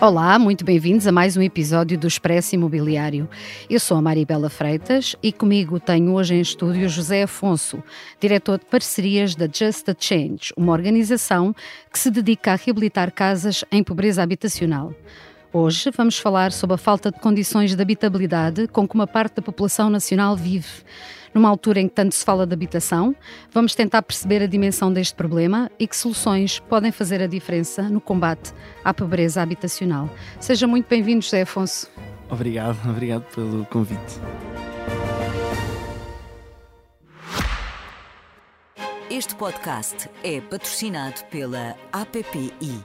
[0.00, 3.28] Olá, muito bem-vindos a mais um episódio do Expresso Imobiliário.
[3.68, 7.82] Eu sou a Maribela Freitas e comigo tenho hoje em estúdio José Afonso,
[8.18, 11.54] diretor de parcerias da Just a Change, uma organização
[11.92, 14.94] que se dedica a reabilitar casas em pobreza habitacional.
[15.52, 19.42] Hoje vamos falar sobre a falta de condições de habitabilidade com que uma parte da
[19.42, 20.84] população nacional vive.
[21.34, 23.16] Numa altura em que tanto se fala de habitação,
[23.52, 28.00] vamos tentar perceber a dimensão deste problema e que soluções podem fazer a diferença no
[28.00, 28.52] combate
[28.84, 30.08] à pobreza habitacional.
[30.38, 31.90] Seja muito bem-vindo, José Afonso.
[32.30, 34.20] Obrigado, obrigado pelo convite.
[39.10, 42.84] Este podcast é patrocinado pela APPI,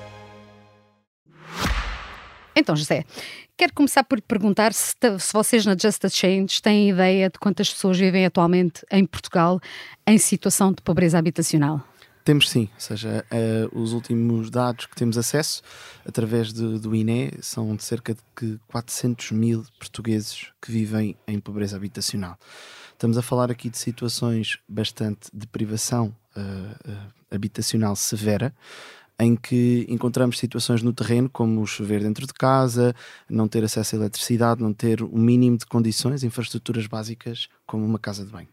[2.55, 3.05] Então, José,
[3.55, 7.71] quero começar por perguntar se, se, vocês na Just a Change têm ideia de quantas
[7.71, 9.59] pessoas vivem atualmente em Portugal
[10.05, 11.81] em situação de pobreza habitacional.
[12.23, 15.63] Temos sim, ou seja, uh, os últimos dados que temos acesso
[16.05, 21.75] através de, do INE são de cerca de 400 mil portugueses que vivem em pobreza
[21.75, 22.37] habitacional.
[22.91, 26.97] Estamos a falar aqui de situações bastante de privação uh, uh,
[27.31, 28.53] habitacional severa,
[29.21, 32.95] em que encontramos situações no terreno, como chover dentro de casa,
[33.29, 37.99] não ter acesso à eletricidade, não ter o mínimo de condições, infraestruturas básicas, como uma
[37.99, 38.47] casa de banho.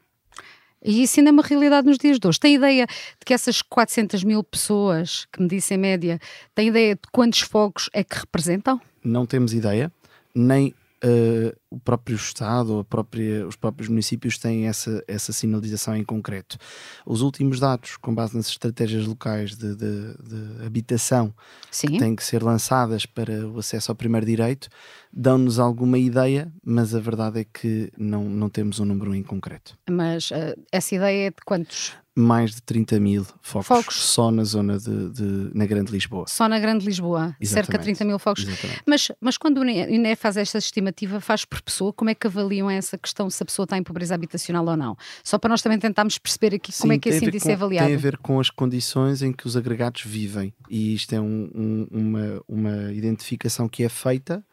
[0.84, 2.38] E isso ainda é uma realidade nos dias de hoje.
[2.38, 6.20] Tem ideia de que essas 400 mil pessoas, que me disse em média,
[6.54, 8.78] tem ideia de quantos fogos é que representam?
[9.02, 9.90] Não temos ideia,
[10.34, 16.04] nem uh, o próprio Estado ou própria, os próprios municípios têm essa, essa sinalização em
[16.04, 16.56] concreto.
[17.04, 21.34] Os últimos dados, com base nas estratégias locais de, de, de habitação
[21.70, 21.88] Sim.
[21.88, 24.68] que têm que ser lançadas para o acesso ao primeiro direito,
[25.12, 29.78] dão-nos alguma ideia, mas a verdade é que não, não temos um número em concreto.
[29.90, 31.92] Mas uh, essa ideia é de quantos?
[32.18, 33.96] Mais de 30 mil focos, focos.
[33.96, 36.24] só na zona de, de, na Grande Lisboa.
[36.26, 37.48] Só na Grande Lisboa, Exatamente.
[37.48, 38.44] cerca de 30 mil focos.
[38.86, 42.68] Mas, mas quando o INE faz esta estimativa, faz por pessoa, como é que avaliam
[42.68, 44.96] essa questão se a pessoa está em pobreza habitacional ou não?
[45.22, 47.54] Só para nós também tentarmos perceber aqui Sim, como é que esse índice com, é
[47.54, 47.86] avaliado.
[47.86, 51.48] Tem a ver com as condições em que os agregados vivem e isto é um,
[51.54, 54.44] um, uma, uma identificação que é feita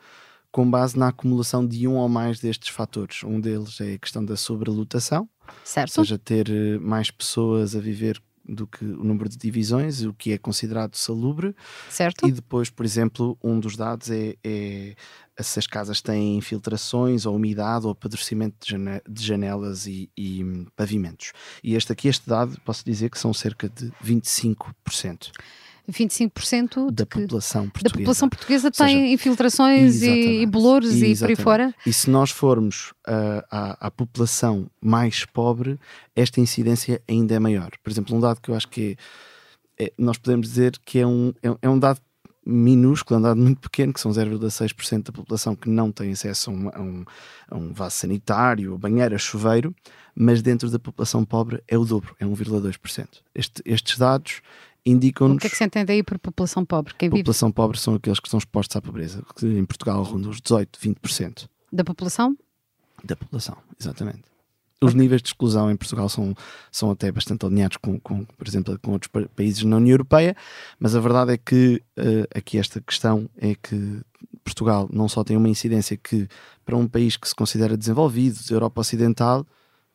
[0.55, 3.25] com base na acumulação de um ou mais destes fatores.
[3.25, 5.27] Um deles é a questão da sobrelotação,
[5.63, 5.97] certo.
[5.97, 10.13] ou seja, ter eh, mais pessoas a viver do que o número de divisões, o
[10.13, 11.55] que é considerado salubre.
[11.89, 12.27] Certo.
[12.27, 14.95] E depois, por exemplo, um dos dados é, é
[15.39, 18.57] se as casas têm infiltrações ou umidade ou apodrecimento
[19.09, 20.43] de janelas e, e
[20.75, 21.31] pavimentos.
[21.63, 25.31] E este aqui, este dado, posso dizer que são cerca de 25%.
[25.91, 31.17] 25% da que, população portuguesa, da população portuguesa tem seja, infiltrações e, e bolores e
[31.17, 31.75] por aí fora.
[31.85, 35.79] E se nós formos uh, à, à, população mais pobre,
[36.15, 37.71] esta incidência ainda é maior.
[37.83, 38.97] Por exemplo, um dado que eu acho que
[39.77, 41.99] é, é nós podemos dizer que é um, é, é um dado
[42.45, 46.51] minúsculo, é um dado muito pequeno, que são 0,6% da população que não tem acesso
[46.51, 47.05] a um, a um,
[47.49, 49.75] a um vaso sanitário, banheira, chuveiro,
[50.15, 53.07] mas dentro da população pobre é o dobro, é 1,2%.
[53.33, 54.41] Este, estes dados
[54.85, 55.37] indicam-nos.
[55.37, 56.93] O que é que se entende aí por população pobre?
[56.93, 57.55] Quem população vive?
[57.55, 61.47] pobre são aqueles que estão expostos à pobreza, que em Portugal rondam os 18, 20%.
[61.71, 62.37] Da população?
[63.03, 64.23] Da população, exatamente.
[64.81, 65.01] Os okay.
[65.01, 66.35] níveis de exclusão em Portugal são,
[66.71, 70.35] são até bastante alinhados com, com, por exemplo, com outros países na União Europeia,
[70.77, 74.01] mas a verdade é que uh, aqui esta questão é que
[74.43, 76.27] Portugal não só tem uma incidência que,
[76.65, 79.45] para um país que se considera desenvolvido, de Europa Ocidental,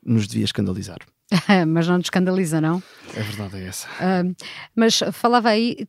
[0.05, 0.99] nos devia escandalizar.
[1.69, 2.83] mas não te escandaliza, não?
[3.17, 3.89] A verdade é essa.
[3.89, 4.35] Uh,
[4.75, 5.87] mas falava aí,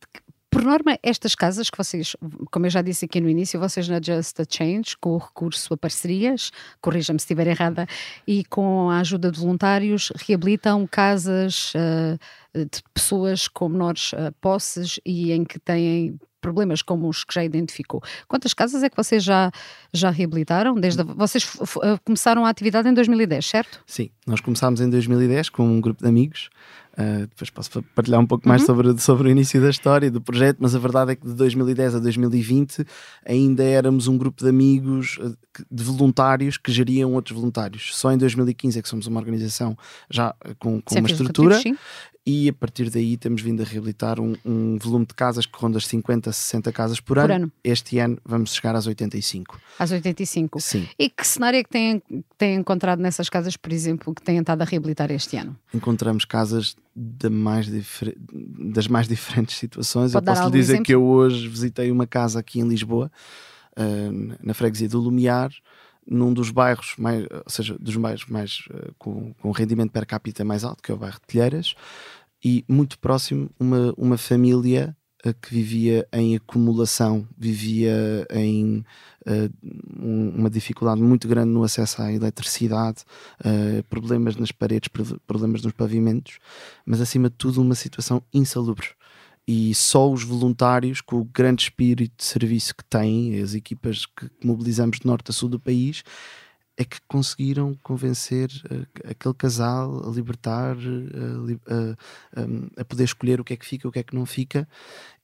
[0.52, 2.14] por norma, estas casas que vocês,
[2.50, 5.72] como eu já disse aqui no início, vocês na Just a Change, com o recurso
[5.72, 7.86] a parcerias, corrija-me se estiver errada,
[8.26, 12.18] e com a ajuda de voluntários, reabilitam casas uh,
[12.54, 17.42] de pessoas com menores uh, posses e em que têm problemas como os que já
[17.42, 18.02] identificou.
[18.28, 19.50] Quantas casas é que vocês já,
[19.92, 20.74] já reabilitaram?
[20.74, 21.50] Desde a, vocês
[22.04, 23.80] começaram a atividade em 2010, certo?
[23.86, 26.50] Sim, nós começámos em 2010 com um grupo de amigos
[26.92, 28.66] Uh, depois posso partilhar um pouco mais uhum.
[28.66, 31.94] sobre, sobre o início da história do projeto, mas a verdade é que de 2010
[31.94, 32.84] a 2020
[33.24, 35.18] ainda éramos um grupo de amigos,
[35.70, 37.96] de voluntários que geriam outros voluntários.
[37.96, 39.76] Só em 2015 é que somos uma organização
[40.10, 41.58] já com, com uma estrutura
[42.24, 45.78] e a partir daí temos vindo a reabilitar um, um, volume de casas que ronda
[45.78, 47.34] as 50, 60 casas por, por ano.
[47.34, 47.52] ano.
[47.64, 49.60] Este ano vamos chegar às 85.
[49.78, 50.60] Às 85?
[50.60, 50.88] Sim.
[50.96, 52.00] E que cenário é que têm,
[52.38, 55.56] têm encontrado nessas casas, por exemplo, que têm estado a reabilitar este ano?
[55.74, 56.76] Encontramos casas
[57.30, 57.68] mais
[58.72, 60.12] das mais diferentes situações.
[60.12, 60.84] Pode Eu posso lhe dizer exemplo?
[60.84, 63.10] que eu hoje visitei uma casa aqui em Lisboa,
[63.76, 65.50] uh, na freguesia do Lumiar,
[66.06, 70.44] num dos bairros mais, ou seja, dos bairros mais uh, com, com rendimento per capita
[70.44, 71.74] mais alto, que é o bairro de Telheiras,
[72.44, 78.84] e muito próximo uma, uma família uh, que vivia em acumulação, vivia em
[79.26, 79.50] uh,
[79.98, 83.04] um, uma dificuldade muito grande no acesso à eletricidade,
[83.88, 84.88] problemas nas paredes,
[85.26, 86.38] problemas nos pavimentos,
[86.84, 88.88] mas acima de tudo uma situação insalubre
[89.46, 94.30] e só os voluntários, com o grande espírito de serviço que têm, as equipas que
[94.42, 96.04] mobilizamos de norte a sul do país,
[96.76, 101.58] é que conseguiram convencer uh, aquele casal a libertar, uh,
[102.36, 104.66] a, a, poder escolher o que é que fica, o que é que não fica.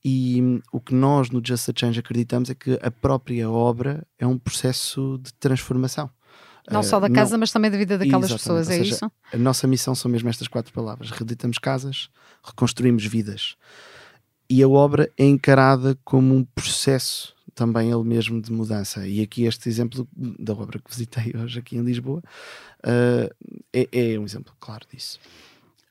[0.04, 4.06] E um, o que nós no Just a Change acreditamos é que a própria obra
[4.18, 6.10] é um processo de transformação.
[6.70, 7.40] Não só da casa, não...
[7.40, 9.12] mas também da vida daquelas pessoas, é seja, isso?
[9.32, 12.10] A nossa missão são mesmo estas quatro palavras: reeditamos casas,
[12.44, 13.56] reconstruímos vidas
[14.48, 19.06] e a obra é encarada como um processo também ele mesmo de mudança.
[19.06, 22.22] E aqui este exemplo da obra que visitei hoje aqui em Lisboa
[22.84, 25.18] uh, é, é um exemplo claro disso.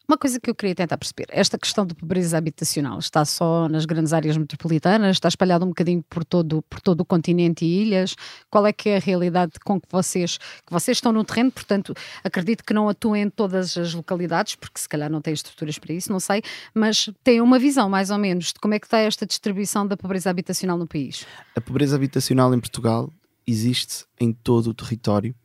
[0.09, 3.83] Uma coisa que eu queria tentar perceber, esta questão de pobreza habitacional está só nas
[3.83, 8.15] grandes áreas metropolitanas, está espalhada um bocadinho por todo, por todo o continente e ilhas?
[8.49, 11.51] Qual é que é a realidade com que vocês, que vocês estão no terreno?
[11.51, 11.93] Portanto,
[12.23, 15.93] acredito que não atuem em todas as localidades, porque se calhar não têm estruturas para
[15.93, 16.41] isso, não sei,
[16.73, 19.97] mas têm uma visão mais ou menos de como é que está esta distribuição da
[19.97, 21.25] pobreza habitacional no país?
[21.53, 23.11] A pobreza habitacional em Portugal
[23.45, 25.35] existe em todo o território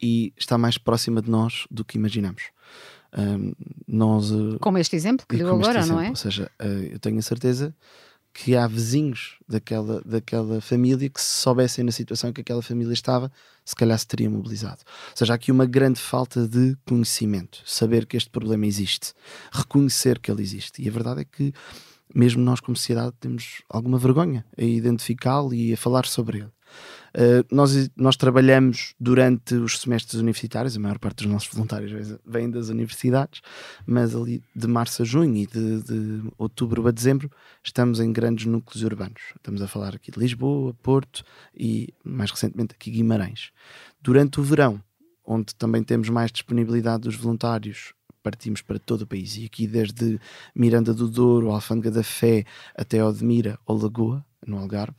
[0.00, 2.53] e está mais próxima de nós do que imaginamos.
[3.16, 3.52] Um,
[3.86, 6.10] nós, eh, como este exemplo que deu agora, exemplo, não é?
[6.10, 7.74] Ou seja, uh, eu tenho a certeza
[8.34, 13.30] que há vizinhos daquela, daquela família que se soubessem na situação que aquela família estava,
[13.64, 14.82] se calhar se teriam mobilizado.
[15.10, 19.12] Ou seja, há aqui uma grande falta de conhecimento, saber que este problema existe,
[19.52, 20.82] reconhecer que ele existe.
[20.82, 21.54] E a verdade é que
[22.12, 26.52] mesmo nós como sociedade temos alguma vergonha a identificá-lo e a falar sobre ele.
[27.16, 32.50] Uh, nós, nós trabalhamos durante os semestres universitários, a maior parte dos nossos voluntários vem
[32.50, 33.40] das universidades,
[33.86, 37.30] mas ali de março a junho e de, de outubro a dezembro
[37.62, 39.22] estamos em grandes núcleos urbanos.
[39.36, 41.22] Estamos a falar aqui de Lisboa, Porto
[41.56, 43.52] e mais recentemente aqui Guimarães.
[44.02, 44.82] Durante o verão,
[45.24, 47.94] onde também temos mais disponibilidade dos voluntários
[48.24, 50.18] partimos para todo o país e aqui desde
[50.54, 52.44] Miranda do Douro, Alfândega da Fé
[52.74, 54.96] até Odmira ou Lagoa, no Algarve,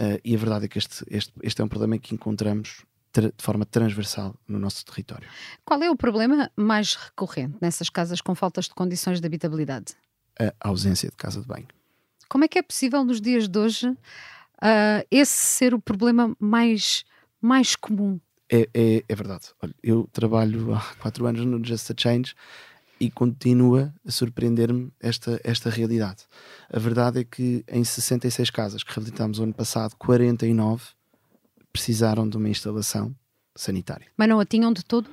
[0.00, 3.32] Uh, e a verdade é que este, este, este é um problema que encontramos de
[3.38, 5.28] forma transversal no nosso território.
[5.64, 9.94] Qual é o problema mais recorrente nessas casas com faltas de condições de habitabilidade?
[10.38, 11.66] A ausência de casa de banho.
[12.28, 17.04] Como é que é possível nos dias de hoje uh, esse ser o problema mais,
[17.42, 18.18] mais comum?
[18.50, 19.48] É, é, é verdade.
[19.60, 22.34] Olha, eu trabalho há quatro anos no Just a Change
[23.00, 26.24] e continua a surpreender-me esta, esta realidade.
[26.70, 30.84] A verdade é que em 66 casas que reabilitámos o ano passado, 49
[31.72, 33.14] precisaram de uma instalação
[33.56, 34.06] sanitária.
[34.16, 35.08] Mas não a tinham de todo?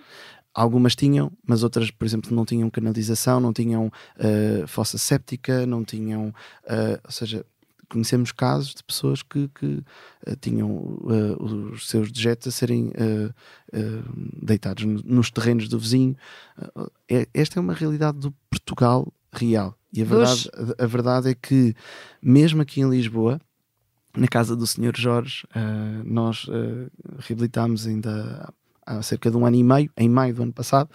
[0.53, 5.85] Algumas tinham, mas outras, por exemplo, não tinham canalização, não tinham uh, fossa séptica, não
[5.85, 6.29] tinham.
[6.63, 7.45] Uh, ou seja,
[7.89, 9.65] conhecemos casos de pessoas que, que
[10.27, 13.33] uh, tinham uh, os seus dejetos a serem uh,
[14.45, 16.15] deitados nos terrenos do vizinho.
[17.09, 19.77] É, esta é uma realidade do Portugal real.
[19.93, 21.75] E a verdade, a, a, verdade é que,
[22.21, 23.39] mesmo aqui em Lisboa,
[24.15, 25.45] na casa do Senhor Jorge,
[26.03, 26.47] nós
[27.19, 28.51] reabilitámos ainda
[28.85, 30.89] há cerca de um ano e meio, em maio do ano passado,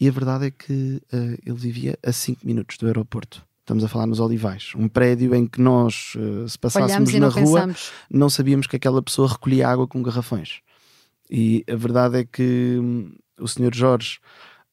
[0.00, 1.02] e a verdade é que
[1.44, 3.44] ele vivia a 5 minutos do aeroporto.
[3.66, 7.62] Estamos a falar nos Olivais, um prédio em que nós, uh, se passássemos na rua,
[7.62, 7.90] pensamos.
[8.08, 10.60] não sabíamos que aquela pessoa recolhia água com garrafões.
[11.28, 14.20] E a verdade é que hum, o Senhor Jorge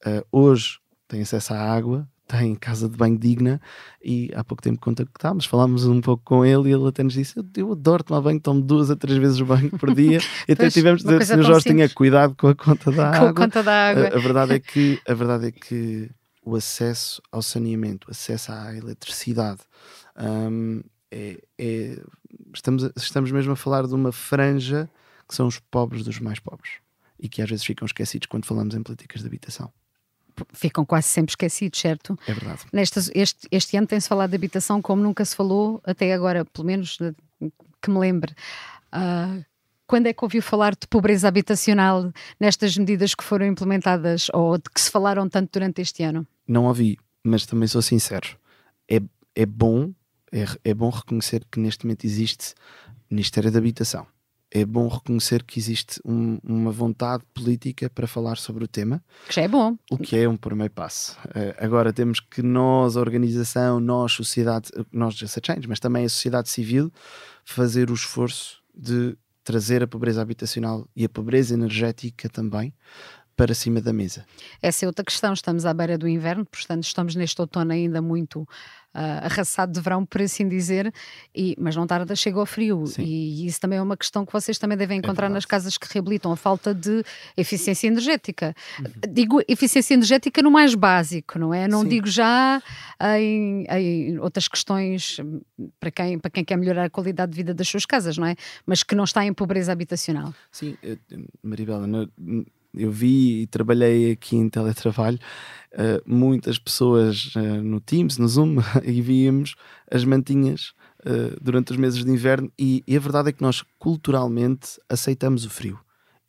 [0.06, 3.60] uh, hoje tem acesso à água, tem casa de banho digna
[4.00, 7.36] e há pouco tempo contactámos, falámos um pouco com ele e ele até nos disse:
[7.36, 10.20] Eu, eu adoro tomar banho, tomo duas a três vezes o banho por dia.
[10.48, 13.16] e até tivemos de dizer: o Senhor Jorge tinha cuidado com a conta da com
[13.16, 13.30] água.
[13.30, 14.04] A conta da água.
[14.04, 16.12] A, a verdade é que, a verdade é que
[16.46, 19.62] o acesso ao saneamento, o acesso à eletricidade.
[20.18, 20.82] Um,
[21.12, 22.02] é, é,
[22.54, 24.90] estamos, estamos mesmo a falar de uma franja
[25.28, 26.74] que são os pobres dos mais pobres
[27.20, 29.72] e que às vezes ficam esquecidos quando falamos em políticas de habitação.
[30.52, 32.18] ficam quase sempre esquecidos, certo?
[32.28, 32.62] É verdade.
[32.74, 36.66] Nestas, este, este ano tem-se falado de habitação como nunca se falou até agora, pelo
[36.66, 36.98] menos
[37.82, 38.34] que me lembre.
[38.94, 39.44] Uh,
[39.88, 44.70] quando é que ouviu falar de pobreza habitacional nestas medidas que foram implementadas ou de
[44.74, 46.26] que se falaram tanto durante este ano?
[46.48, 48.38] Não ouvi, mas também sou sincero.
[48.90, 49.02] É,
[49.36, 49.92] é bom
[50.34, 52.56] é, é bom reconhecer que neste momento existe
[53.10, 54.08] Ministério da Habitação.
[54.50, 59.04] É bom reconhecer que existe um, uma vontade política para falar sobre o tema.
[59.28, 59.78] Que já é bom.
[59.90, 61.18] O que é um primeiro passo.
[61.28, 66.10] Uh, agora temos que nós, a organização, nós, sociedade, nós, Just Change, mas também a
[66.10, 66.92] sociedade civil,
[67.44, 72.74] fazer o esforço de trazer a pobreza habitacional e a pobreza energética também
[73.36, 74.26] para cima da mesa.
[74.62, 75.34] Essa é outra questão.
[75.34, 78.42] Estamos à beira do inverno, portanto, estamos neste outono ainda muito
[78.94, 80.94] uh, arrasado de verão, por assim dizer,
[81.36, 82.84] e, mas não tarda, chega ao frio.
[82.98, 85.46] E, e, isso também é uma questão que vocês também devem é encontrar é nas
[85.46, 87.04] casas que reabilitam a falta de
[87.36, 88.56] eficiência energética.
[88.80, 88.92] Uhum.
[89.12, 91.68] Digo eficiência energética no mais básico, não é?
[91.68, 91.88] Não Sim.
[91.90, 92.62] digo já
[93.18, 95.18] em, em, outras questões
[95.80, 98.36] para quem, para quem quer melhorar a qualidade de vida das suas casas, não é?
[98.66, 100.34] Mas que não está em pobreza habitacional.
[100.52, 100.98] Sim, eh,
[101.42, 102.10] Maribela, no,
[102.76, 105.20] eu vi e trabalhei aqui em teletrabalho
[105.74, 109.56] uh, muitas pessoas uh, no Teams, no Zoom, e víamos
[109.92, 110.74] as mantinhas
[111.06, 112.52] uh, durante os meses de inverno.
[112.58, 115.80] E, e, a verdade é que nós culturalmente aceitamos o frio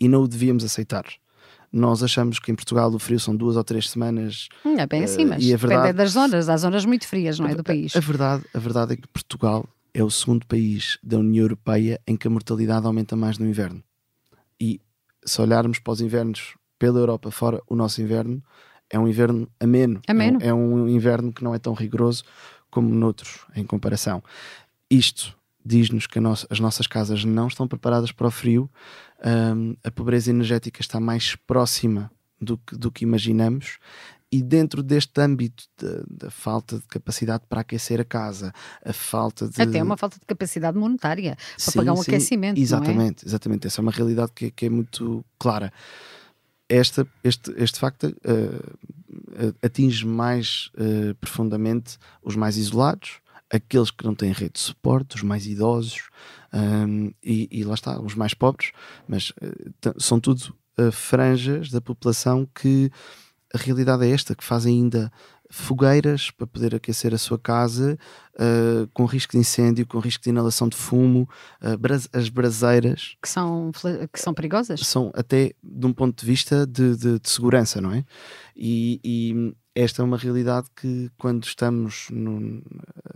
[0.01, 1.05] e não o devíamos aceitar.
[1.73, 4.49] Nós achamos que em Portugal o frio são duas ou três semanas.
[4.65, 6.49] Hum, é bem assim, mas e a verdade, depende das zonas.
[6.49, 7.55] Há zonas muito frias, não é?
[7.55, 7.97] Do país.
[7.97, 12.01] A, a, verdade, a verdade é que Portugal é o segundo país da União Europeia
[12.07, 13.83] em que a mortalidade aumenta mais no inverno.
[14.61, 14.81] E
[15.25, 18.43] se olharmos para os invernos pela Europa fora, o nosso inverno
[18.91, 20.01] é um inverno ameno.
[20.07, 20.39] ameno.
[20.41, 22.25] É, um, é um inverno que não é tão rigoroso
[22.71, 24.23] como noutros, em comparação.
[24.91, 28.71] Isto diz-nos que nossa, as nossas casas não estão preparadas para o frio,
[29.25, 33.79] um, a pobreza energética está mais próxima do que, do que imaginamos
[34.35, 35.63] e dentro deste âmbito
[36.11, 38.53] da falta de capacidade para aquecer a casa,
[38.85, 39.63] a falta de.
[39.63, 42.61] Até uma falta de capacidade monetária para sim, pagar um sim, aquecimento.
[42.61, 43.29] Exatamente, é?
[43.29, 43.69] exatamente.
[43.69, 45.73] Essa é uma realidade que, que é muito clara.
[46.69, 54.17] Esta, este, este facto uh, atinge mais uh, profundamente os mais isolados, aqueles que não
[54.17, 56.09] têm rede de suporte, os mais idosos
[56.53, 58.73] um, e, e, lá está, os mais pobres,
[59.07, 60.57] mas uh, são tudo
[60.91, 62.91] franjas da população que
[63.55, 65.13] a realidade é esta, que fazem ainda
[65.49, 67.97] fogueiras para poder aquecer a sua casa
[68.35, 71.29] uh, com risco de incêndio, com risco de inalação de fumo,
[71.63, 73.71] uh, as braseiras que são,
[74.13, 77.93] que são perigosas são até de um ponto de vista de, de, de segurança, não
[77.93, 78.05] é?
[78.57, 82.63] E, e, esta é uma realidade que quando estamos no,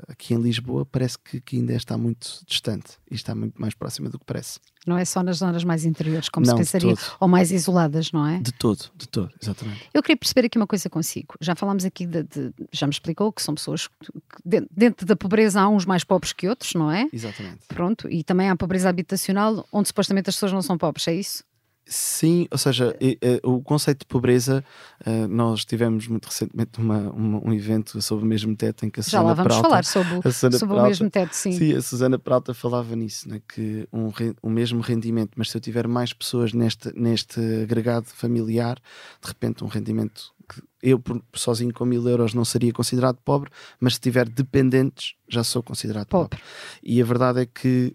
[0.08, 4.10] aqui em Lisboa parece que, que, ainda está muito distante e está muito mais próxima
[4.10, 4.58] do que parece.
[4.84, 8.26] Não é só nas zonas mais interiores, como não, se pensaria, ou mais isoladas, não
[8.26, 8.40] é?
[8.40, 9.88] De todo, de todo, exatamente.
[9.94, 11.34] Eu queria perceber aqui uma coisa consigo.
[11.40, 15.60] Já falámos aqui de, de já me explicou que são pessoas que, dentro da pobreza
[15.60, 17.08] há uns mais pobres que outros, não é?
[17.12, 17.60] Exatamente.
[17.68, 21.44] Pronto, e também há pobreza habitacional onde supostamente as pessoas não são pobres, é isso?
[21.90, 22.94] Sim, ou seja,
[23.42, 24.62] o conceito de pobreza,
[25.06, 29.00] eh, nós tivemos muito recentemente uma, uma, um evento sobre o mesmo teto em que
[29.00, 31.52] a Susana Já lá vamos Peralta, falar sobre, sobre Peralta, o mesmo teto, sim.
[31.52, 34.10] Sim, a Susana Peralta falava nisso, né, que um,
[34.42, 38.76] o mesmo rendimento, mas se eu tiver mais pessoas neste, neste agregado familiar,
[39.22, 41.02] de repente um rendimento que eu
[41.34, 46.06] sozinho com mil euros não seria considerado pobre, mas se tiver dependentes já sou considerado
[46.06, 46.38] pobre.
[46.38, 46.44] pobre.
[46.82, 47.94] E a verdade é que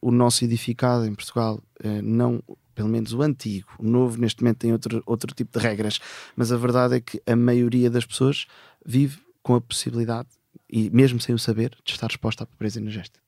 [0.00, 2.42] o nosso edificado em Portugal eh, não
[2.78, 3.66] pelo menos o antigo.
[3.76, 5.98] O novo, neste momento, tem outro, outro tipo de regras,
[6.36, 8.46] mas a verdade é que a maioria das pessoas
[8.86, 10.28] vive com a possibilidade,
[10.70, 13.18] e mesmo sem o saber, de estar exposta à pobreza energética.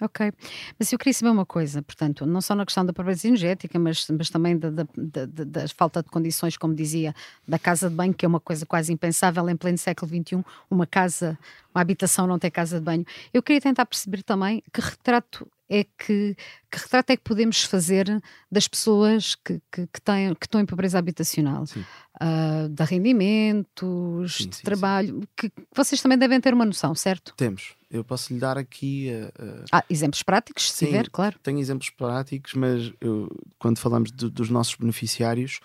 [0.00, 0.30] Ok,
[0.78, 4.06] mas eu queria saber uma coisa, portanto, não só na questão da pobreza energética, mas,
[4.10, 7.14] mas também da, da, da, da, falta de condições, como dizia,
[7.46, 10.86] da casa de banho, que é uma coisa quase impensável em pleno século XXI, uma
[10.86, 11.38] casa,
[11.76, 13.04] uma habitação não ter casa de banho.
[13.32, 16.36] Eu queria tentar perceber também que retrato é que,
[16.70, 20.66] que retrato é que podemos fazer das pessoas que, que, que, têm, que estão em
[20.66, 21.64] pobreza habitacional?
[21.64, 25.28] Uh, de rendimentos, sim, de sim, trabalho, sim.
[25.36, 27.34] Que, vocês também devem ter uma noção, certo?
[27.36, 27.74] Temos.
[27.90, 29.10] Eu posso lhe dar aqui.
[29.38, 31.38] Uh, ah, exemplos práticos, se tiver, claro.
[31.42, 33.28] Tenho exemplos práticos, mas eu,
[33.58, 35.60] quando falamos de, dos nossos beneficiários,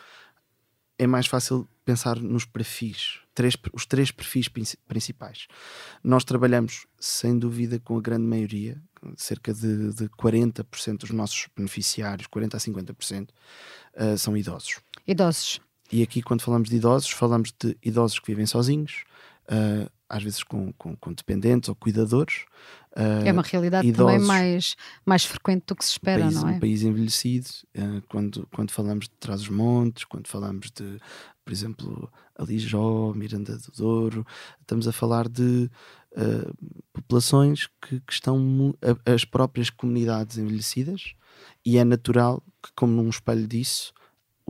[1.01, 4.47] é mais fácil pensar nos perfis, três, os três perfis
[4.87, 5.47] principais.
[6.03, 8.79] Nós trabalhamos, sem dúvida, com a grande maioria,
[9.17, 14.79] cerca de, de 40% dos nossos beneficiários, 40% a 50%, uh, são idosos.
[15.07, 15.59] Idosos.
[15.91, 19.03] E aqui, quando falamos de idosos, falamos de idosos que vivem sozinhos,
[19.45, 22.43] uh, às vezes com, com, com dependentes ou cuidadores.
[22.91, 24.75] Uh, é uma realidade idosos, também mais,
[25.05, 26.51] mais frequente do que se espera, país, não é?
[26.51, 30.99] Um país envelhecido, uh, quando, quando falamos de Trás-os-Montes, quando falamos de,
[31.45, 34.27] por exemplo, Alijó, Miranda do Douro,
[34.59, 35.71] estamos a falar de
[36.11, 36.53] uh,
[36.91, 38.75] populações que, que estão,
[39.05, 41.13] as próprias comunidades envelhecidas,
[41.65, 43.93] e é natural que, como num espelho disso,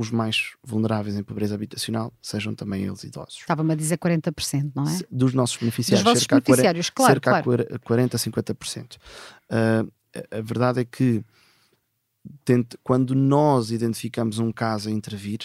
[0.02, 3.38] os mais vulneráveis em pobreza habitacional sejam também eles idosos.
[3.40, 5.00] Estava-me a dizer 40%, não é?
[5.10, 6.04] Dos nossos beneficiários.
[6.04, 7.44] Dos vossos beneficiários, 40, claro.
[7.44, 7.76] Cerca claro.
[7.76, 8.96] a 40% a 50%.
[9.86, 9.92] Uh,
[10.32, 11.24] a verdade é que
[12.84, 15.40] quando nós identificamos um caso a intervir,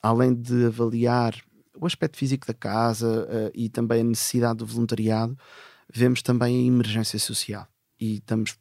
[0.00, 1.34] além de avaliar
[1.76, 5.36] o aspecto físico da casa uh, e também a necessidade do voluntariado,
[5.92, 7.66] vemos também a emergência social.
[8.00, 8.56] E estamos,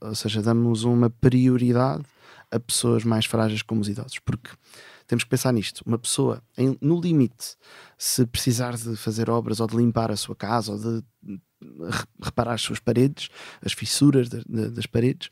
[0.00, 2.04] ou seja, damos uma prioridade
[2.50, 4.50] a pessoas mais frágeis como os idosos, porque
[5.06, 5.82] temos que pensar nisto.
[5.86, 7.56] Uma pessoa, em, no limite,
[7.96, 11.04] se precisar de fazer obras ou de limpar a sua casa ou de
[12.22, 13.28] reparar as suas paredes,
[13.64, 15.30] as fissuras de, de, das paredes,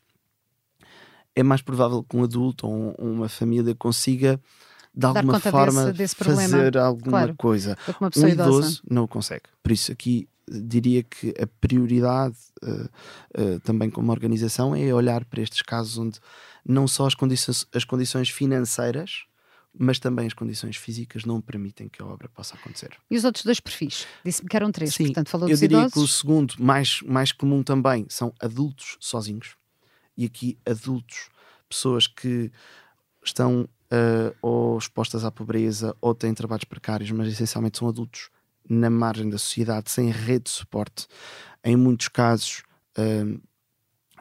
[1.35, 4.41] é mais provável que um adulto ou uma família consiga
[4.93, 7.77] de alguma forma desse, desse fazer alguma claro, coisa.
[8.17, 9.43] Um idoso não o consegue.
[9.61, 12.89] Por isso aqui diria que a prioridade uh,
[13.39, 16.19] uh, também como organização é olhar para estes casos onde
[16.67, 19.25] não só as condições, as condições financeiras
[19.79, 22.97] mas também as condições físicas não permitem que a obra possa acontecer.
[23.09, 24.07] E os outros dois perfis?
[24.25, 25.93] Disse-me que eram três, Sim, portanto falou eu dos diria idosos.
[25.93, 29.55] que o segundo, mais, mais comum também, são adultos sozinhos.
[30.17, 31.29] E aqui adultos,
[31.69, 32.51] pessoas que
[33.23, 38.29] estão uh, ou expostas à pobreza ou têm trabalhos precários, mas essencialmente são adultos
[38.67, 41.07] na margem da sociedade, sem rede de suporte,
[41.63, 42.63] em muitos casos
[42.97, 43.39] uh,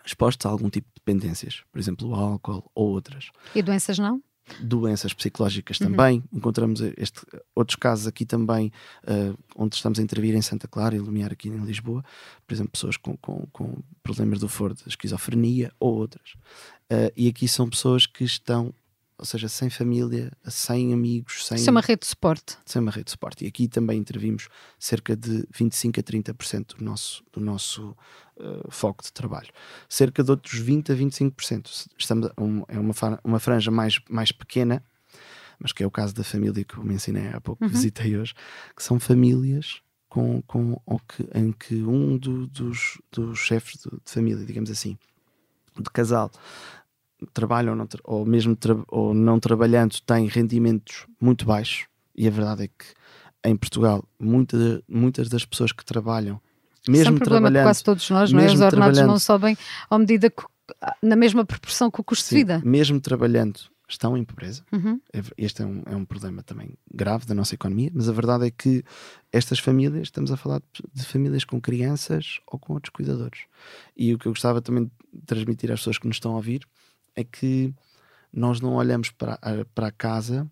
[0.05, 3.31] expostos a algum tipo de dependências, por exemplo, o álcool ou outras.
[3.55, 4.21] E doenças não?
[4.61, 5.91] doenças psicológicas uhum.
[5.91, 6.23] também.
[6.33, 7.21] Encontramos este,
[7.53, 8.71] outros casos aqui também,
[9.03, 12.05] uh, onde estamos a intervir em Santa Clara e Lumiar aqui em Lisboa,
[12.47, 16.35] por exemplo, pessoas com, com, com problemas do foro de esquizofrenia ou outras.
[16.85, 18.73] Uh, e aqui são pessoas que estão,
[19.19, 21.57] ou seja, sem família, sem amigos, sem.
[21.57, 22.59] Sem uma rede de suporte.
[22.67, 23.45] Sem uma rede de suporte.
[23.45, 27.97] E aqui também intervimos cerca de 25 a 30% do nosso, do nosso
[28.37, 29.49] uh, foco de trabalho.
[29.89, 31.89] Cerca de outros 20 a 25%.
[31.99, 32.95] Estamos, um, é uma,
[33.25, 34.85] uma franja mais, mais pequena,
[35.59, 37.71] mas que é o caso da família que eu mencionei há pouco, uhum.
[37.71, 38.35] visitei hoje,
[38.77, 39.81] que são famílias
[40.11, 44.99] com, com, que, em que um do, dos, dos chefes de, de família, digamos assim,
[45.83, 46.31] de casal,
[47.33, 52.31] trabalha ou, não, ou mesmo tra ou não trabalhando tem rendimentos muito baixos e a
[52.31, 52.87] verdade é que
[53.45, 56.41] em Portugal muita, muitas das pessoas que trabalham
[56.89, 58.47] mesmo é problema trabalhando quase todos nós, não é?
[58.47, 59.57] Os ordenados não sobem
[59.91, 60.43] à medida que,
[61.03, 62.63] na mesma proporção que o custo sim, de vida.
[62.65, 64.65] Mesmo trabalhando estão em pobreza.
[64.73, 65.01] Uhum.
[65.39, 68.51] Este é um, é um problema também grave da nossa economia, mas a verdade é
[68.51, 68.85] que
[69.33, 70.61] estas famílias, estamos a falar
[70.93, 73.41] de famílias com crianças ou com outros cuidadores.
[73.97, 76.67] E o que eu gostava também de transmitir às pessoas que nos estão a ouvir
[77.17, 77.75] é que
[78.33, 79.39] nós não olhamos para,
[79.75, 80.49] para a casa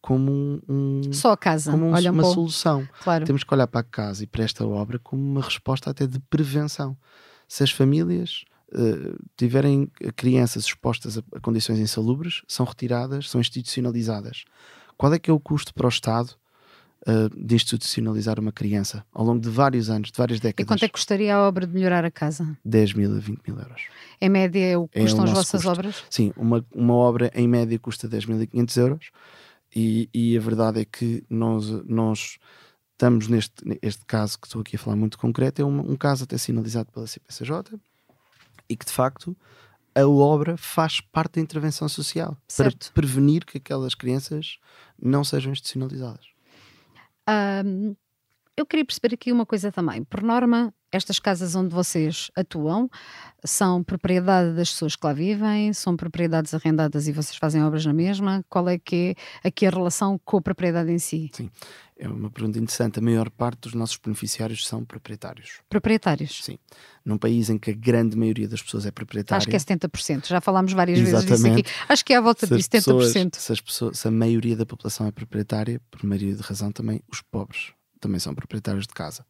[0.00, 2.88] como um, um só a casa, como um, uma um solução.
[3.02, 3.24] Claro.
[3.24, 6.20] Temos que olhar para a casa e para esta obra como uma resposta até de
[6.30, 6.96] prevenção.
[7.48, 14.44] Se as famílias uh, tiverem crianças expostas a, a, condições insalubres, são retiradas, são institucionalizadas.
[14.96, 16.36] Qual é que é o custo para o Estado
[17.02, 20.64] uh, de institucionalizar uma criança ao longo de vários anos, de várias décadas?
[20.64, 22.56] E quanto é que custaria a obra de melhorar a casa?
[22.64, 23.82] 10 mil a 20 mil euros.
[24.20, 25.68] Em média é o que custam é as vossas custo.
[25.68, 26.04] obras?
[26.10, 29.10] Sim, uma, uma obra em média custa 10.500 euros
[29.74, 32.38] e, e, a verdade é que nós, nós
[32.92, 36.24] estamos neste este caso que estou aqui a falar muito concreto, é um, um caso
[36.24, 37.78] até sinalizado pela CPCJ
[38.68, 39.36] e que de facto
[39.94, 42.92] a obra faz parte da intervenção social certo.
[42.92, 44.58] para prevenir que aquelas crianças
[45.00, 46.35] não sejam institucionalizadas.
[47.26, 47.96] Um,
[48.56, 50.02] eu queria perceber aqui uma coisa também.
[50.02, 52.88] Por norma, estas casas onde vocês atuam
[53.44, 57.92] são propriedade das pessoas que lá vivem, são propriedades arrendadas e vocês fazem obras na
[57.92, 58.44] mesma?
[58.48, 59.14] Qual é que
[59.44, 61.30] é aqui a relação com a propriedade em si?
[61.32, 61.50] Sim,
[61.98, 62.98] é uma pergunta interessante.
[62.98, 65.60] A maior parte dos nossos beneficiários são proprietários.
[65.68, 66.42] Proprietários?
[66.42, 66.58] Sim.
[67.04, 69.38] Num país em que a grande maioria das pessoas é proprietária.
[69.38, 70.26] Acho que é 70%.
[70.26, 71.28] Já falámos várias Exatamente.
[71.28, 71.92] vezes disso aqui.
[71.92, 72.70] Acho que é à volta de 70%.
[72.70, 76.72] Pessoas, se, as pessoas, se a maioria da população é proprietária, por maioria de razão
[76.72, 79.24] também, os pobres também são proprietários de casa.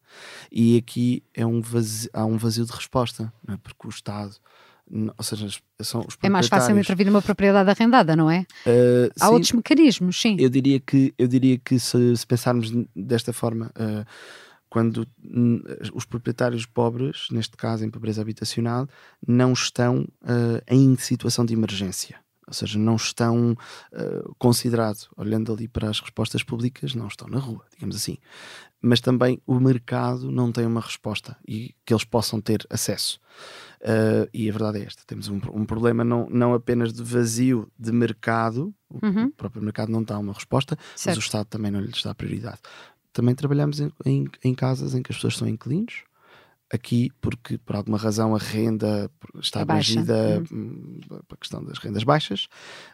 [0.51, 3.57] E aqui é um vazio, há um vazio de resposta, é?
[3.57, 4.35] porque o Estado,
[5.17, 5.47] ou seja,
[5.81, 8.45] são os É mais fácil intervir numa propriedade arrendada, não é?
[8.65, 10.37] Uh, há sim, outros mecanismos, sim.
[10.39, 14.05] Eu diria que, eu diria que se, se pensarmos desta forma, uh,
[14.69, 15.07] quando
[15.93, 18.87] os proprietários pobres, neste caso em pobreza habitacional,
[19.25, 25.67] não estão uh, em situação de emergência ou seja, não estão uh, considerados, olhando ali
[25.67, 28.17] para as respostas públicas, não estão na rua, digamos assim.
[28.81, 33.19] mas também o mercado não tem uma resposta e que eles possam ter acesso.
[33.81, 37.69] Uh, e a verdade é esta: temos um, um, problema não, não apenas de vazio
[37.77, 39.25] de mercado, uhum.
[39.25, 41.07] o próprio mercado não dá uma resposta, certo.
[41.07, 42.59] mas o Estado também não lhes dá prioridade.
[43.11, 46.03] Também trabalhamos em, em, em casas em que as pessoas são inquilinos,
[46.71, 49.09] aqui porque por alguma razão a renda
[49.41, 50.99] está é abrangida uhum.
[51.07, 52.47] para a questão das rendas baixas,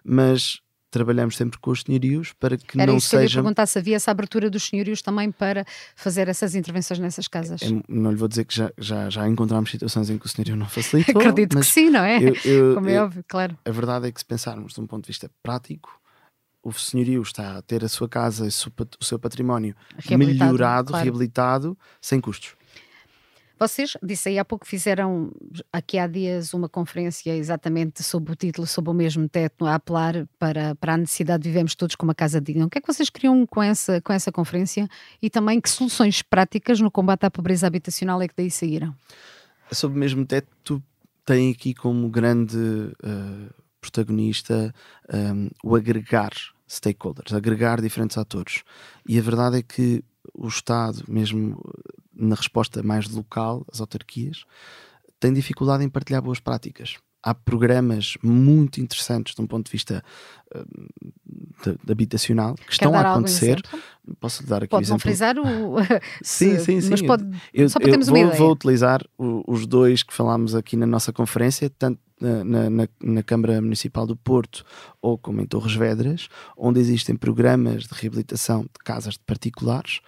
[0.03, 0.61] mas
[0.93, 3.17] trabalhamos sempre com os senhorios para que Era não isso sejam...
[3.17, 6.99] que eu ia perguntar se havia essa abertura dos senhorios também para fazer essas intervenções
[6.99, 7.63] nessas casas.
[7.63, 10.55] É, não lhe vou dizer que já, já, já encontramos situações em que o senhorio
[10.55, 11.17] não facilitou.
[11.19, 12.19] Acredito que sim, não é?
[12.21, 13.57] Eu, eu, Como é eu, óbvio, claro.
[13.65, 15.99] A verdade é que se pensarmos de um ponto de vista prático,
[16.61, 19.75] o senhorio está a ter a sua casa, o seu património
[20.09, 21.03] melhorado, claro.
[21.03, 22.55] reabilitado, sem custos.
[23.63, 25.31] Vocês, disse aí há pouco, fizeram
[25.71, 30.27] aqui há dias uma conferência exatamente sob o título, sob o mesmo teto, a apelar
[30.37, 32.65] para, para a necessidade de vivemos todos com uma casa digna.
[32.65, 34.85] O que é que vocês queriam com essa, com essa conferência
[35.21, 38.93] e também que soluções práticas no combate à pobreza habitacional é que daí saíram?
[39.71, 40.83] Sob o mesmo teto
[41.23, 44.75] tem aqui como grande uh, protagonista
[45.09, 46.33] um, o agregar
[46.67, 48.63] stakeholders, agregar diferentes atores.
[49.07, 51.61] E a verdade é que o Estado, mesmo
[52.15, 54.45] na resposta mais local, as autarquias,
[55.19, 56.97] têm dificuldade em partilhar boas práticas.
[57.25, 60.03] Há programas muito interessantes de um ponto de vista
[60.53, 60.65] uh,
[61.63, 63.61] de, de habitacional que estão a acontecer.
[64.19, 64.99] Posso dar aqui pode um exemplo?
[64.99, 65.77] frisar o.
[66.21, 66.89] sim, sim, sim.
[66.89, 67.25] Mas pode...
[67.53, 68.37] eu, Só para termos vou, uma ideia.
[68.37, 73.23] vou utilizar o, os dois que falámos aqui na nossa conferência, tanto na, na, na,
[73.23, 74.65] Câmara Municipal do Porto
[75.01, 79.99] ou como em Torres Vedras, onde existem programas de reabilitação de casas de particulares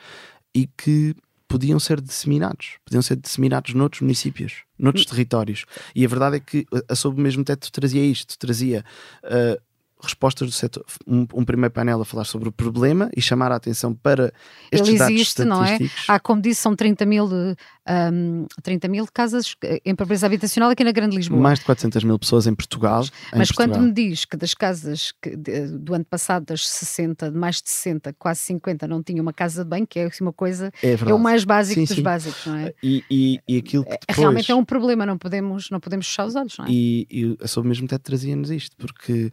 [0.54, 1.16] e que
[1.48, 5.10] podiam ser disseminados, podiam ser disseminados noutros municípios, noutros hum.
[5.10, 5.66] territórios.
[5.96, 8.84] E a verdade é que a sob o mesmo teto trazia isto, trazia
[9.24, 9.62] uh,
[10.06, 13.56] respostas do setor, um, um, primeiro painel a falar sobre o problema e chamar a
[13.56, 14.34] atenção para
[14.72, 15.78] estes Ele dados existe, não é?
[16.08, 20.92] Há, como disse, são 30 mil, um, 30 mil casas em pobreza habitacional aqui na
[20.92, 21.40] Grande Lisboa.
[21.42, 23.06] Mais de 400 mil pessoas em Portugal.
[23.36, 23.88] Mas em quando Portugal.
[23.88, 27.70] me diz que das casas que, de, do ano passado, das 60, de mais de
[27.70, 30.94] 60, quase 50, não tinham uma casa de banho, que é assim uma coisa, é,
[30.94, 32.02] é o mais básico sim, dos sim.
[32.02, 32.74] básicos, não é?
[32.82, 34.18] E, e, e aquilo que é, depois...
[34.18, 36.70] Realmente é um problema, não podemos, não podemos fechar os olhos, não é?
[36.70, 39.32] E, e sob mesmo teto trazia-nos isto, porque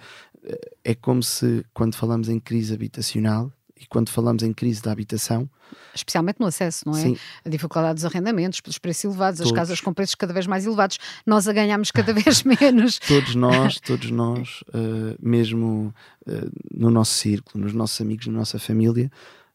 [0.84, 5.48] é como se, quando falamos em crise habitacional e quando falamos em crise da habitação,
[5.94, 7.02] especialmente no acesso, não é?
[7.02, 7.16] Sim.
[7.44, 9.52] A dificuldade dos arrendamentos, pelos preços elevados, todos.
[9.52, 12.98] as casas com preços cada vez mais elevados, nós a ganhamos cada vez menos.
[13.00, 15.94] todos nós, todos nós, uh, mesmo
[16.26, 19.10] uh, no nosso círculo, nos nossos amigos, na nossa família,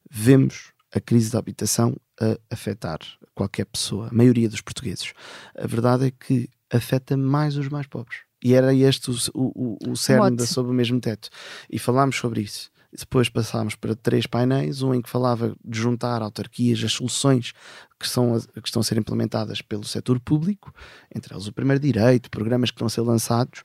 [0.09, 2.99] vemos a crise da habitação a afetar
[3.35, 5.13] qualquer pessoa, a maioria dos portugueses.
[5.55, 8.26] A verdade é que afeta mais os mais pobres.
[8.43, 11.29] E era este o, o, o cerne da Sob o Mesmo Teto.
[11.69, 12.69] E falámos sobre isso.
[12.97, 17.53] Depois passámos para três painéis, um em que falava de juntar autarquias, as soluções
[17.99, 20.73] que, são, que estão a ser implementadas pelo setor público,
[21.13, 23.63] entre elas o primeiro direito, programas que estão a ser lançados,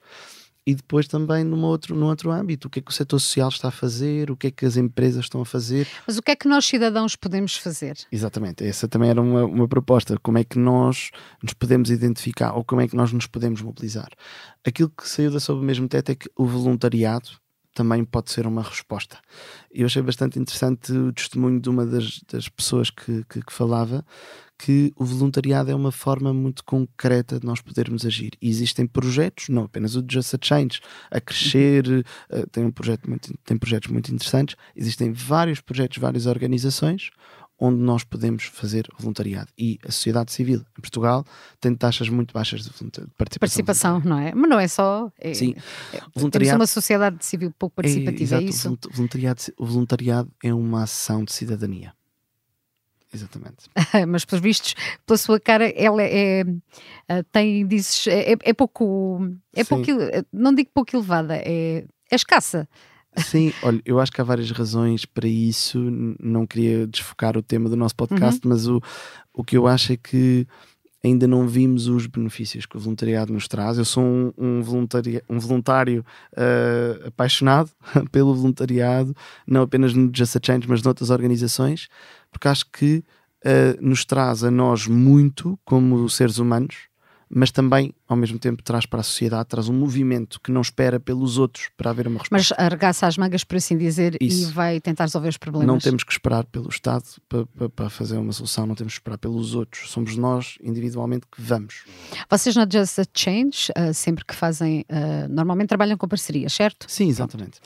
[0.67, 3.49] e depois também num outro, num outro âmbito, o que é que o setor social
[3.49, 5.89] está a fazer, o que é que as empresas estão a fazer.
[6.07, 7.97] Mas o que é que nós cidadãos podemos fazer?
[8.11, 11.11] Exatamente, essa também era uma, uma proposta, como é que nós
[11.43, 14.09] nos podemos identificar ou como é que nós nos podemos mobilizar.
[14.65, 17.42] Aquilo que saiu da sob o mesmo teto é que o voluntariado
[17.75, 19.19] também pode ser uma resposta.
[19.71, 24.05] Eu achei bastante interessante o testemunho de uma das, das pessoas que, que, que, falava
[24.59, 28.33] que o voluntariado é uma forma muito concreta de nós podermos agir.
[28.41, 30.81] E existem projetos, não apenas o Just a Change,
[31.11, 36.27] a crescer, uh, tem, um projeto muito, tem projetos muito interessantes, existem vários projetos, várias
[36.27, 37.11] organizações
[37.65, 39.49] onde nós podemos fazer voluntariado.
[39.57, 41.25] E a sociedade civil em Portugal
[41.61, 43.39] tem taxas muito baixas de participação.
[43.39, 44.35] Participação, não é?
[44.35, 45.13] Mas não é só.
[45.17, 45.55] É, Sim.
[45.93, 48.79] É, voluntariado, temos uma sociedade civil pouco participativa, é, exato, é isso?
[48.91, 51.95] O voluntariado, o voluntariado é uma ação de cidadania.
[53.15, 53.71] Exatamente.
[54.09, 54.75] Mas, pelos vistos,
[55.07, 56.45] pela sua cara, ela é.
[57.07, 59.21] é tem, dizes, é, é pouco.
[59.55, 59.87] É pouco.
[60.33, 62.69] Não digo pouco elevada, é, é escassa.
[63.17, 65.79] Sim, olha, eu acho que há várias razões para isso.
[66.21, 68.53] Não queria desfocar o tema do nosso podcast, uhum.
[68.53, 68.81] mas o,
[69.33, 70.47] o que eu acho é que
[71.05, 73.77] ainda não vimos os benefícios que o voluntariado nos traz.
[73.77, 77.71] Eu sou um, um, voluntário, um voluntário uh, apaixonado
[78.13, 79.15] pelo voluntariado,
[79.47, 81.89] não apenas no Just a Change, mas noutras organizações,
[82.31, 83.05] porque acho que
[83.45, 86.89] uh, nos traz a nós muito como seres humanos,
[87.29, 91.01] mas também ao mesmo tempo traz para a sociedade, traz um movimento que não espera
[91.01, 92.55] pelos outros para haver uma resposta.
[92.57, 94.51] Mas arregaça as mangas, por assim dizer, Isso.
[94.51, 95.67] e vai tentar resolver os problemas.
[95.67, 99.01] Não temos que esperar pelo Estado para, para, para fazer uma solução, não temos que
[99.01, 99.91] esperar pelos outros.
[99.91, 101.85] Somos nós, individualmente, que vamos.
[102.31, 106.87] Vocês na Just a Change, uh, sempre que fazem, uh, normalmente trabalham com parcerias, certo?
[106.89, 107.61] Sim, exatamente.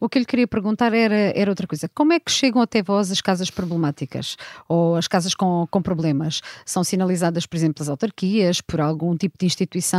[0.00, 1.88] O que eu lhe queria perguntar era, era outra coisa.
[1.94, 4.36] Como é que chegam até vós as casas problemáticas?
[4.68, 6.40] Ou as casas com, com problemas?
[6.64, 9.89] São sinalizadas, por exemplo, pelas autarquias, por algum tipo de instituição?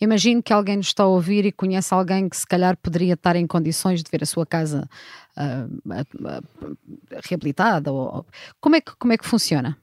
[0.00, 3.36] Imagino que alguém nos está a ouvir e conhece alguém que se calhar poderia estar
[3.36, 4.88] em condições de ver a sua casa
[5.36, 5.80] uh,
[7.28, 7.92] reabilitada.
[7.92, 8.26] Ou,
[8.60, 9.76] como, é que, como é que funciona?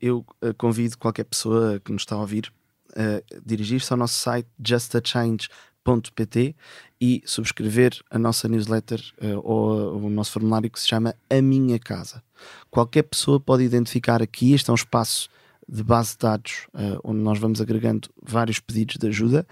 [0.00, 0.24] Eu
[0.58, 2.52] convido qualquer pessoa que nos está a ouvir
[2.96, 6.54] a dirigir-se ao nosso site justachange.pt
[7.00, 11.78] e subscrever a nossa newsletter uh, ou o nosso formulário que se chama A Minha
[11.78, 12.22] Casa.
[12.70, 15.28] Qualquer pessoa pode identificar aqui, este é um espaço
[15.68, 19.46] de base de dados uh, onde nós vamos agregando vários pedidos de ajuda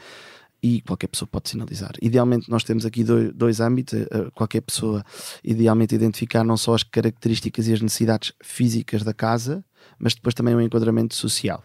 [0.62, 1.92] e qualquer pessoa pode sinalizar.
[2.00, 4.00] Idealmente, nós temos aqui dois, dois âmbitos.
[4.02, 5.04] Uh, qualquer pessoa,
[5.42, 9.64] idealmente, identificar não só as características e as necessidades físicas da casa,
[9.98, 11.64] mas depois também o um enquadramento social.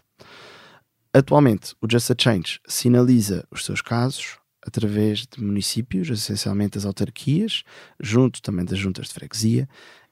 [1.12, 7.62] Atualmente, o Just a Change sinaliza os seus casos através de municípios, essencialmente as autarquias,
[7.98, 9.68] junto também das juntas de freguesia.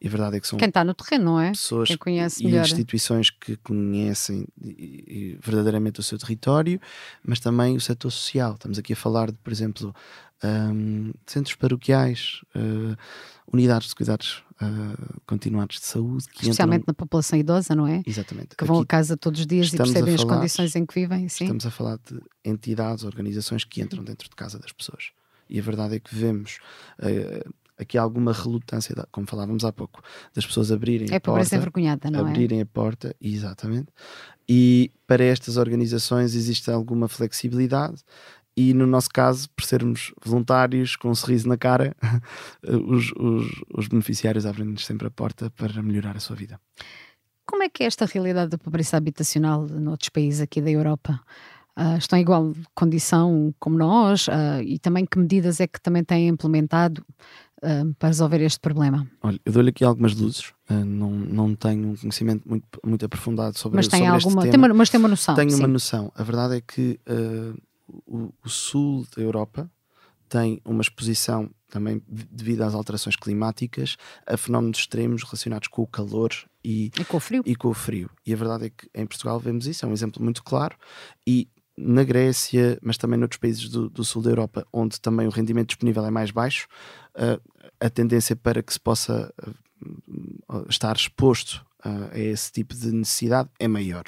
[0.06, 1.50] E a verdade é que são quem está no terreno, não é?
[1.50, 2.64] Pessoas quem conhece e melhor.
[2.64, 4.46] instituições que conhecem
[5.40, 6.80] verdadeiramente o seu território,
[7.24, 8.54] mas também o setor social.
[8.54, 9.92] Estamos aqui a falar de, por exemplo,
[10.44, 12.96] um, centros paroquiais, uh,
[13.52, 16.26] unidades de cuidados uh, continuados de saúde.
[16.40, 16.92] Especialmente entram...
[16.92, 18.00] na população idosa, não é?
[18.06, 18.54] Exatamente.
[18.54, 21.28] Que vão a casa todos os dias e percebem as falar, condições em que vivem.
[21.28, 21.46] Sim.
[21.46, 25.10] Estamos a falar de entidades, organizações que entram dentro de casa das pessoas.
[25.50, 26.60] E a verdade é que vemos
[27.00, 30.02] uh, aqui alguma relutância, como falávamos há pouco,
[30.34, 31.54] das pessoas abrirem é a porta.
[31.54, 32.62] É envergonhada, não abrirem é?
[32.62, 33.88] a porta, exatamente.
[34.48, 38.02] E para estas organizações existe alguma flexibilidade
[38.56, 41.94] e no nosso caso, por sermos voluntários, com um sorriso na cara,
[42.64, 46.58] os, os, os beneficiários abrem-nos sempre a porta para melhorar a sua vida.
[47.44, 51.20] Como é que é esta realidade da pobreza habitacional noutros países aqui da Europa?
[51.78, 54.28] Uh, estão em igual condição como nós?
[54.28, 57.04] Uh, e também que medidas é que também têm implementado
[57.58, 59.06] uh, para resolver este problema?
[59.22, 60.54] Olha, eu dou-lhe aqui algumas luzes.
[60.70, 64.50] não, não tenho um conhecimento muito, muito aprofundado sobre, mas tem sobre alguma, este tem
[64.52, 64.66] tema.
[64.68, 65.34] Uma, mas tem uma noção.
[65.34, 65.58] Tenho sim.
[65.58, 66.10] uma noção.
[66.14, 66.98] A verdade é que
[68.06, 69.70] o, o, sul da Europa
[70.30, 76.30] tem uma exposição também devido às alterações climáticas a fenómenos extremos relacionados com o calor
[76.64, 77.42] e, e, com, o frio.
[77.44, 78.10] e com o frio.
[78.26, 80.74] E a verdade é que em Portugal vemos isso, é um exemplo muito claro.
[81.26, 85.30] E na Grécia, mas também noutros países do, do sul da Europa, onde também o
[85.30, 86.66] rendimento disponível é mais baixo,
[87.14, 87.40] uh,
[87.78, 91.64] a tendência para que se possa uh, estar exposto
[92.12, 94.04] a esse tipo de necessidade é maior.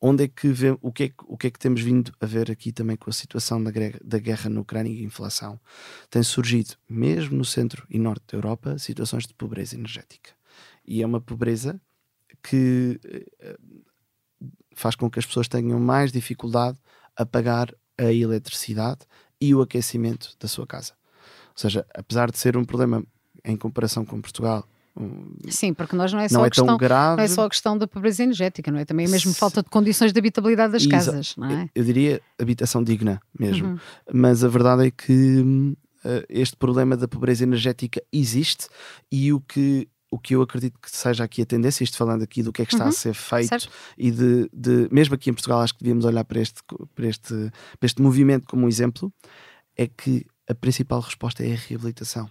[0.00, 2.50] Onde é que vê, o, que é, o que é que temos vindo a ver
[2.50, 3.70] aqui também com a situação da,
[4.04, 5.58] da guerra na Ucrânia e a inflação?
[6.10, 10.30] Tem surgido, mesmo no centro e norte da Europa, situações de pobreza energética.
[10.86, 11.80] E é uma pobreza
[12.42, 13.00] que
[14.80, 16.78] faz com que as pessoas tenham mais dificuldade
[17.16, 19.00] a pagar a eletricidade
[19.40, 20.92] e o aquecimento da sua casa.
[21.48, 23.02] Ou seja, apesar de ser um problema
[23.44, 24.66] em comparação com Portugal
[25.48, 27.16] Sim, porque nós não é só, não a, é questão, tão grave.
[27.18, 28.84] não é só a questão da pobreza energética, não é?
[28.84, 31.68] Também é mesmo falta de condições de habitabilidade das casas, não é?
[31.74, 33.68] Eu diria habitação digna mesmo.
[33.68, 33.78] Uhum.
[34.12, 38.68] Mas a verdade é que uh, este problema da pobreza energética existe
[39.12, 42.42] e o que o que eu acredito que seja aqui a tendência, isto falando aqui
[42.42, 42.90] do que é que está uhum.
[42.90, 43.68] a ser feito certo.
[43.98, 46.62] e de, de, mesmo aqui em Portugal, acho que devíamos olhar para este,
[46.94, 47.34] para, este,
[47.78, 49.12] para este movimento como um exemplo,
[49.76, 52.30] é que a principal resposta é a reabilitação.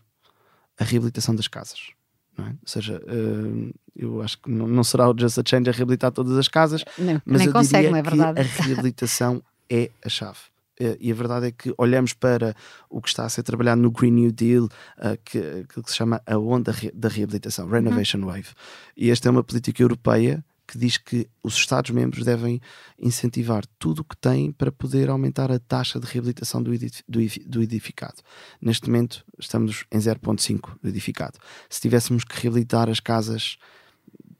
[0.80, 1.92] A reabilitação das casas.
[2.38, 2.42] É?
[2.42, 6.12] Ou seja, uh, eu acho que não, não, será o Just a Change a reabilitar
[6.12, 8.50] todas as casas, não, mas nem eu consegue, diria não é verdade?
[8.50, 10.40] que a reabilitação é a chave.
[10.80, 12.56] Uh, e a verdade é que olhamos para
[12.90, 16.22] o que está a ser trabalhado no Green New Deal, uh, que, que, se chama
[16.26, 18.28] a onda da reabilitação, Renovation uhum.
[18.28, 18.50] Wave.
[18.96, 22.60] E esta é uma política europeia que diz que os Estados-membros devem
[22.98, 28.22] incentivar tudo o que têm para poder aumentar a taxa de reabilitação do edificado.
[28.62, 31.38] Neste momento estamos em 0,5 do edificado.
[31.70, 33.58] Se tivéssemos que reabilitar as casas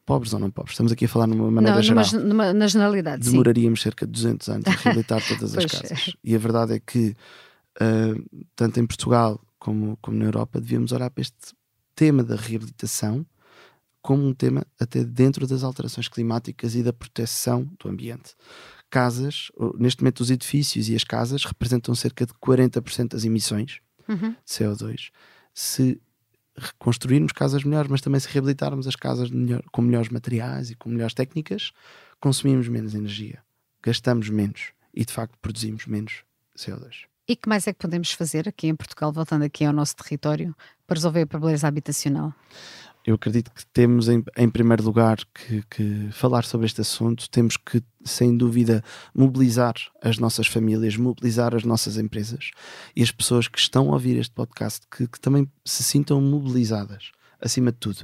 [0.06, 2.06] pobres ou não pobres, estamos aqui a falar numa maneira não, geral.
[2.14, 3.84] Numa, numa, na generalidade, Demoraríamos sim.
[3.84, 6.14] cerca de 200 anos a reabilitar todas as casas.
[6.24, 7.16] E a verdade é que,
[7.82, 11.54] uh, tanto em Portugal como, como na Europa, devíamos olhar para este
[11.96, 13.26] tema da reabilitação
[14.06, 18.36] como um tema até dentro das alterações climáticas e da proteção do ambiente.
[18.88, 24.30] Casas, neste momento os edifícios e as casas representam cerca de 40% das emissões uhum.
[24.30, 25.10] de CO2.
[25.56, 26.00] Se
[26.58, 30.90] reconstruirmos casas melhores, mas também se reabilitarmos as casas melhor, com melhores materiais e com
[30.90, 31.72] melhores técnicas,
[32.20, 33.44] consumimos menos energia,
[33.84, 36.24] gastamos menos e de facto produzimos menos
[36.58, 37.06] CO2.
[37.28, 40.56] E que mais é que podemos fazer aqui em Portugal, voltando aqui ao nosso território,
[40.86, 42.34] para resolver a pobreza habitacional?
[43.06, 47.30] Eu acredito que temos, em, em primeiro lugar, que, que, falar sobre este assunto.
[47.30, 52.50] Temos que, sem dúvida, mobilizar as nossas famílias, mobilizar as nossas empresas
[52.96, 57.12] e as pessoas que estão a ouvir este podcast que, que também se sintam mobilizadas,
[57.40, 58.02] acima de tudo.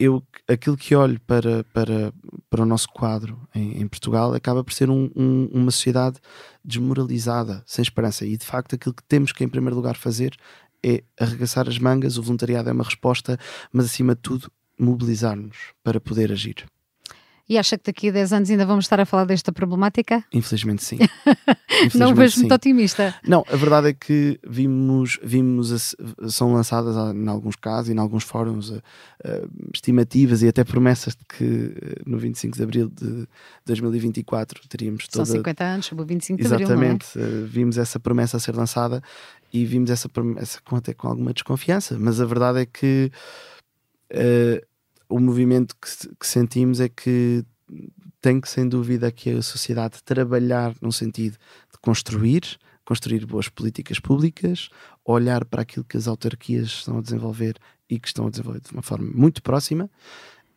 [0.00, 2.14] Eu, aquilo que olho para, para,
[2.48, 6.18] para o nosso quadro em, em Portugal acaba por ser um, um, uma sociedade
[6.64, 8.24] desmoralizada, sem esperança.
[8.24, 10.34] E de facto, aquilo que temos que, em primeiro lugar, fazer
[10.84, 13.38] é arregaçar as mangas, o voluntariado é uma resposta,
[13.72, 16.66] mas acima de tudo, mobilizar-nos para poder agir.
[17.48, 20.22] E acha que daqui a 10 anos ainda vamos estar a falar desta problemática?
[20.32, 20.98] Infelizmente sim.
[21.70, 23.14] Infelizmente, não vejo muito otimista.
[23.26, 25.96] Não, a verdade é que vimos, vimos
[26.28, 28.82] são lançadas em alguns casos e em alguns fóruns uh,
[29.24, 33.26] uh, estimativas e até promessas de que uh, no 25 de abril de
[33.64, 35.24] 2024 teríamos toda...
[35.24, 37.46] São 50 anos, o 25 de Exatamente, abril, Exatamente, é?
[37.46, 39.02] vimos essa promessa a ser lançada
[39.50, 43.10] e vimos essa promessa com, até com alguma desconfiança, mas a verdade é que
[45.08, 47.44] o movimento que, que, sentimos é que
[48.20, 51.34] tem que, sem dúvida, que a sociedade trabalhar no sentido
[51.72, 52.42] de construir,
[52.84, 54.68] construir boas políticas públicas,
[55.04, 57.56] olhar para aquilo que as autarquias estão a desenvolver
[57.88, 59.90] e que estão a desenvolver de uma forma muito próxima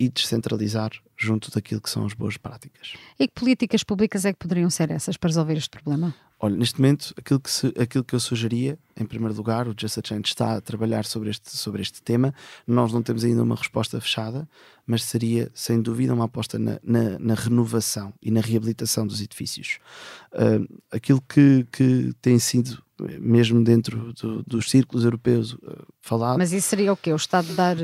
[0.01, 2.93] e descentralizar junto daquilo que são as boas práticas.
[3.19, 6.15] E que políticas públicas é que poderiam ser essas para resolver este problema?
[6.39, 9.99] Olha, neste momento, aquilo que, se, aquilo que eu sugeria, em primeiro lugar, o Just
[9.99, 12.33] a Change está a trabalhar sobre este, sobre este tema.
[12.65, 14.49] Nós não temos ainda uma resposta fechada,
[14.87, 19.77] mas seria, sem dúvida, uma aposta na, na, na renovação e na reabilitação dos edifícios.
[20.33, 22.81] Uh, aquilo que, que tem sido
[23.19, 26.37] mesmo dentro do, dos círculos europeus uh, falado.
[26.37, 27.11] Mas isso seria o quê?
[27.11, 27.75] O Estado dar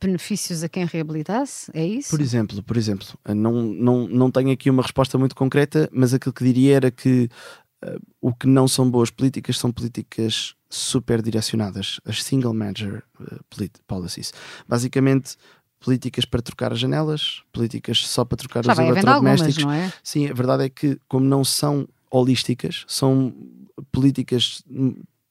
[0.00, 1.70] benefícios a quem reabilitasse?
[1.74, 2.10] É isso?
[2.10, 6.32] Por exemplo, por exemplo, não, não, não tenho aqui uma resposta muito concreta, mas aquilo
[6.32, 7.28] que diria era que
[7.84, 13.70] uh, o que não são boas políticas são políticas super direcionadas, as single manager uh,
[13.86, 14.32] policies.
[14.68, 15.36] Basicamente,
[15.80, 19.58] políticas para trocar as janelas, políticas só para trocar Já os eletrodomésticos.
[19.58, 19.92] Algumas, não é?
[20.02, 23.34] Sim, a verdade é que, como não são holísticas, são
[23.92, 24.62] políticas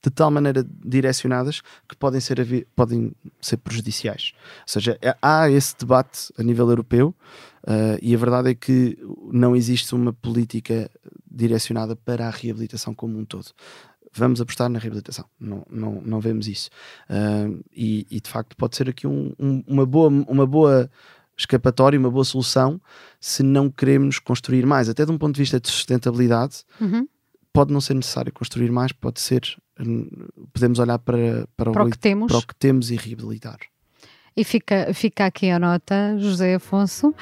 [0.06, 3.12] de tal maneira direcionadas que podem ser, podem
[3.42, 4.34] ser prejudiciais.
[4.60, 7.16] Ou seja, é, há esse debate a nível europeu
[7.64, 8.98] uh, e a verdade é que
[9.32, 10.90] não existe uma política
[11.30, 13.48] direcionada para a reabilitação como um todo.
[14.14, 16.70] Vamos apostar na reabilitação, não, não, não vemos isso.
[17.10, 20.90] Uh, e, e, de facto pode ser aqui um, um, uma, boa, uma boa
[21.38, 22.80] escapatória, uma boa solução
[23.20, 26.64] se não queremos construir mais, até de um ponto de vista de sustentabilidade.
[26.80, 27.08] Uhum
[27.56, 29.42] pode não ser necessário construir mais, pode ser,
[30.54, 32.28] podemos olhar para, para, para o, que temos.
[32.28, 33.58] para o que temos e reabilitar.
[34.36, 37.16] E fica, fica aqui a nota, José Afonso.